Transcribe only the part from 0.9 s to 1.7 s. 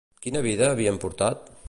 portat?